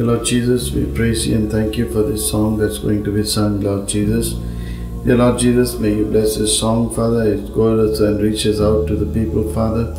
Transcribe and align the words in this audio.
Dear 0.00 0.14
Lord 0.14 0.24
Jesus, 0.24 0.70
we 0.70 0.86
praise 0.86 1.26
you 1.26 1.36
and 1.36 1.52
thank 1.52 1.76
you 1.76 1.86
for 1.86 2.02
this 2.02 2.30
song 2.30 2.56
that's 2.56 2.78
going 2.78 3.04
to 3.04 3.12
be 3.12 3.22
sung, 3.22 3.60
Lord 3.60 3.86
Jesus. 3.86 4.32
Dear 5.04 5.18
Lord 5.18 5.38
Jesus, 5.38 5.78
may 5.78 5.94
you 5.94 6.06
bless 6.06 6.38
this 6.38 6.58
song, 6.58 6.88
Father. 6.88 7.34
It 7.34 7.52
goes 7.52 8.00
and 8.00 8.18
reaches 8.18 8.62
out 8.62 8.86
to 8.88 8.96
the 8.96 9.04
people, 9.04 9.52
Father. 9.52 9.94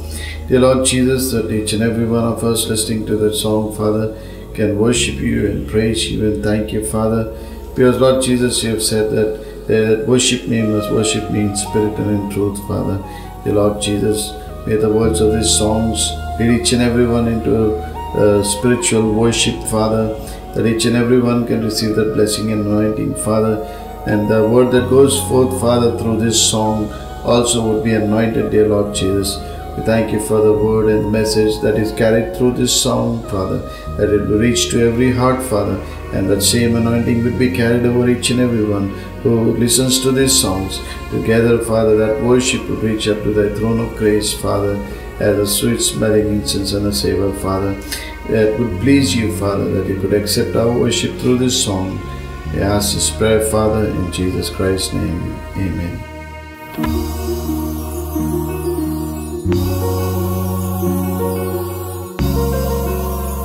Dear 0.47 0.61
Lord 0.61 0.87
Jesus, 0.87 1.31
that 1.33 1.51
each 1.51 1.73
and 1.73 1.83
every 1.83 2.07
one 2.07 2.23
of 2.23 2.44
us 2.44 2.65
listening 2.65 3.06
to 3.06 3.15
that 3.17 3.35
song, 3.35 3.76
Father, 3.76 4.19
can 4.56 4.79
worship 4.79 5.19
you 5.19 5.46
and 5.46 5.69
praise 5.69 6.12
you 6.12 6.33
and 6.33 6.44
thank 6.44 6.74
you, 6.74 6.83
Father. 6.83 7.38
Because, 7.76 8.02
Lord 8.02 8.24
Jesus, 8.24 8.63
you 8.63 8.72
have 8.72 8.81
said 8.81 9.12
that, 9.12 9.68
that 9.68 10.08
worship 10.08 10.47
me 10.47 10.63
must 10.63 10.92
worship 10.92 11.29
me 11.29 11.42
in 11.42 11.56
spirit 11.56 11.94
and 11.99 12.10
in 12.10 12.29
truth, 12.31 12.58
Father. 12.68 12.97
Dear 13.44 13.54
Lord 13.54 13.79
Jesus, 13.79 14.31
may 14.65 14.78
the 14.78 14.92
words 14.92 15.22
of 15.22 15.31
these 15.31 15.56
songs 15.56 16.09
lead 16.40 16.59
each 16.59 16.73
and 16.73 16.81
everyone 16.81 17.27
into 17.27 17.91
uh, 18.16 18.44
spiritual 18.44 19.13
worship, 19.13 19.62
Father, 19.63 20.13
that 20.54 20.66
each 20.66 20.86
and 20.86 20.95
everyone 20.95 21.48
can 21.48 21.63
receive 21.63 21.95
that 21.95 22.13
blessing 22.13 22.52
and 22.52 22.66
anointing, 22.66 23.16
Father. 23.16 23.55
And 24.08 24.30
the 24.30 24.48
word 24.48 24.72
that 24.72 24.90
goes 24.90 25.20
forth, 25.27 25.59
Father, 25.62 25.98
through 25.98 26.20
this 26.20 26.41
song 26.50 26.91
also 27.23 27.62
would 27.72 27.84
be 27.84 27.94
anointed, 27.94 28.52
dear 28.52 28.67
Lord 28.67 28.95
Jesus. 28.95 29.38
We 29.77 29.84
thank 29.84 30.11
you 30.11 30.20
for 30.20 30.41
the 30.41 30.52
word 30.52 30.89
and 30.89 31.11
message 31.11 31.61
that 31.61 31.75
is 31.75 31.93
carried 31.93 32.35
through 32.35 32.53
this 32.53 32.81
song, 32.81 33.23
Father, 33.30 33.59
that 33.95 34.13
it 34.13 34.27
will 34.27 34.39
reach 34.39 34.70
to 34.71 34.85
every 34.85 35.11
heart, 35.13 35.41
Father, 35.41 35.81
and 36.13 36.30
that 36.30 36.41
same 36.41 36.75
anointing 36.75 37.23
will 37.23 37.38
be 37.38 37.52
carried 37.52 37.85
over 37.85 38.09
each 38.09 38.31
and 38.31 38.41
every 38.41 38.66
one 38.66 38.89
who 39.23 39.55
listens 39.55 40.02
to 40.02 40.11
these 40.11 40.38
songs. 40.38 40.81
Together, 41.09 41.57
Father, 41.59 41.95
that 41.95 42.21
worship 42.21 42.67
will 42.67 42.77
reach 42.77 43.07
up 43.07 43.23
to 43.23 43.34
thy 43.34 43.55
throne 43.55 43.80
of 43.80 43.95
grace, 43.95 44.34
Father, 44.34 44.75
as 45.21 45.38
a 45.38 45.47
sweet 45.47 45.80
smelling 45.80 46.27
incense 46.27 46.73
and 46.73 46.85
a 46.88 46.91
savor, 46.91 47.31
Father, 47.39 47.73
that 48.30 48.59
would 48.59 48.81
please 48.81 49.16
you, 49.16 49.35
Father, 49.38 49.69
that 49.72 49.88
you 49.88 49.99
could 50.02 50.13
accept 50.13 50.56
our 50.56 50.72
worship 50.78 51.17
through 51.19 51.38
this 51.38 51.63
song. 51.63 51.97
We 52.53 52.59
ask 52.59 52.94
this 52.94 53.09
prayer, 53.09 53.41
Father, 53.50 53.88
in 53.88 54.11
Jesus 54.11 54.50
Christ's 54.50 54.94
name. 54.94 55.39
Amen. 55.56 57.20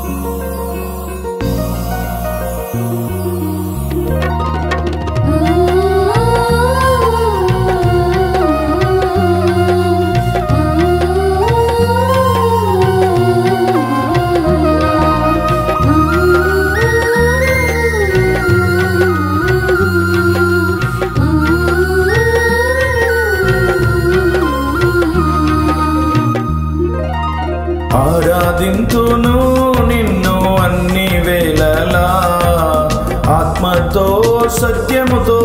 아! 0.08 0.55
ಸತ್ಯಮುತೋ 34.60 35.38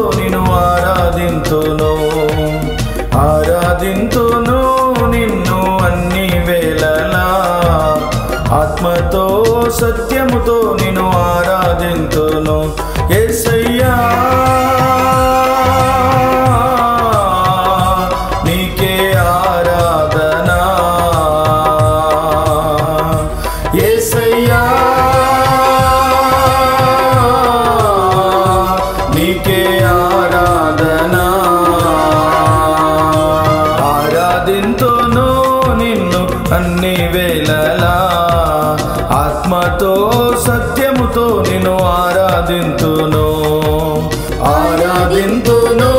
నిన్ను 41.71 41.85
ఆరాధింతును. 41.85 43.27
ఆరాధింతును 44.43 45.91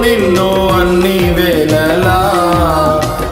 నిన్ను 0.00 0.68
అన్ని 0.68 1.18
వేళలా. 1.32 2.20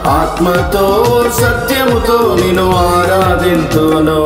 ఆత్మతో 0.07 0.85
సత్యముతో 1.33 2.35
నిన్ను 2.35 2.75
ఆరాధింతును. 2.75 4.21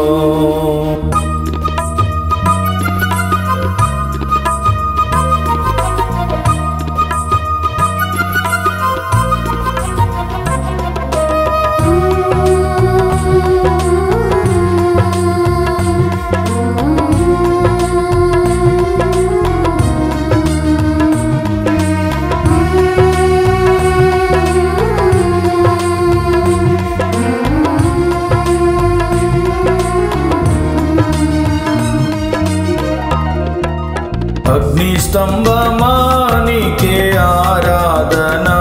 అగ్నిస్తంభమానికే 34.52 37.18
ఆరాధనా. 37.18 38.58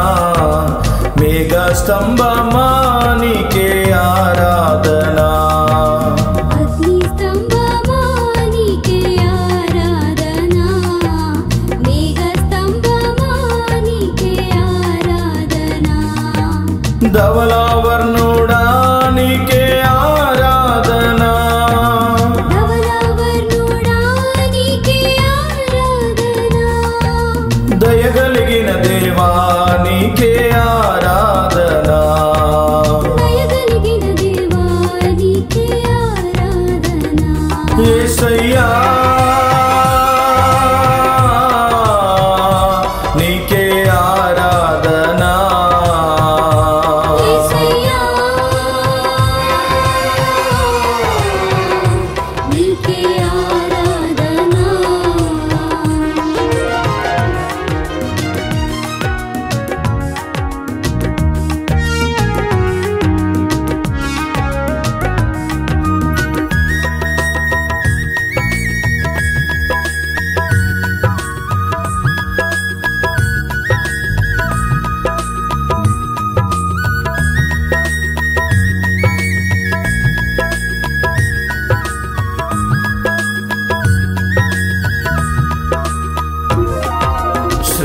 మేఘస్తంభమానికే 1.21 3.93
ఆరాధనా. 3.93 5.50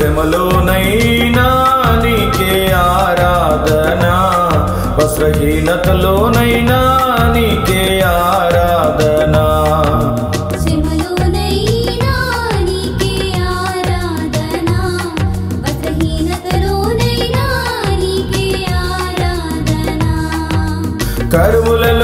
శ్రమలోనైనా 0.06 1.46
నీకే 2.02 2.72
ఆరాధన. 2.72 4.04
వస్త్రహీనతలోనైనా 4.98 6.78
నీకే 7.34 7.82
ఆరాధన. 8.04 9.36
కరువుల 21.32 21.95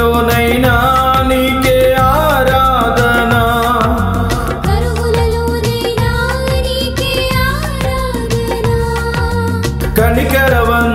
கணிக்கிறவன் 9.97 10.92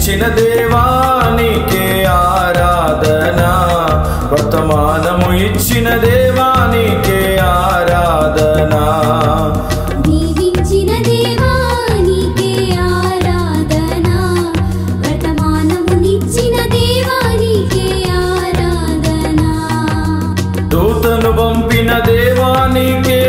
నిలిచిన 0.00 0.22
దేవానికే 0.28 1.84
ఆరాధన. 2.06 3.42
వర్తమానము 4.32 5.28
ఇచ్చిన 5.36 5.88
దేవానికే 5.94 7.20
ఆరాధన. 7.40 8.74
పంపిన 21.38 21.90
దేవానికే 22.06 23.20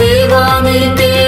దేవానికే 0.00 1.19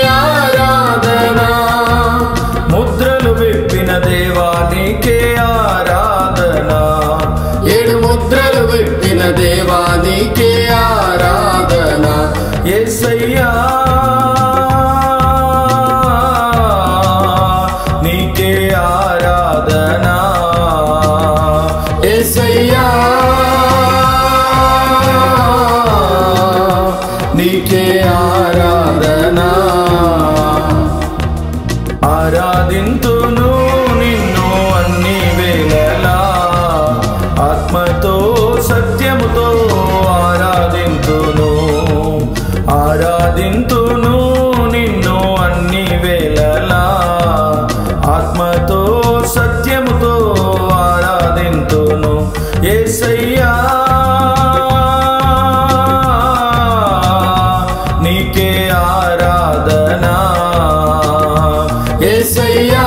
ఆరాధింతును. 32.05 33.52
मैया 62.53 62.87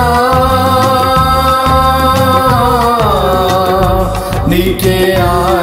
नीचे 4.50 4.98
आ 5.22 5.55